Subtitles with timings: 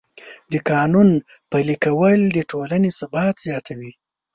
[0.51, 1.09] د قانون
[1.51, 3.91] پلي کول د ټولنې ثبات زیاتوي.